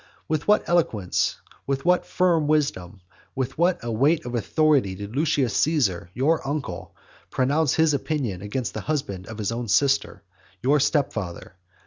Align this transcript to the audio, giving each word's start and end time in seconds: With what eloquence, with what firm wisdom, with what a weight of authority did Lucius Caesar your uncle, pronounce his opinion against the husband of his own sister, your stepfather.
With 0.27 0.47
what 0.47 0.67
eloquence, 0.67 1.35
with 1.67 1.85
what 1.85 2.07
firm 2.07 2.47
wisdom, 2.47 3.01
with 3.35 3.55
what 3.59 3.77
a 3.83 3.91
weight 3.91 4.25
of 4.25 4.33
authority 4.33 4.95
did 4.95 5.15
Lucius 5.15 5.55
Caesar 5.57 6.09
your 6.15 6.41
uncle, 6.47 6.95
pronounce 7.29 7.75
his 7.75 7.93
opinion 7.93 8.41
against 8.41 8.73
the 8.73 8.81
husband 8.81 9.27
of 9.27 9.37
his 9.37 9.51
own 9.51 9.67
sister, 9.67 10.23
your 10.63 10.79
stepfather. 10.79 11.55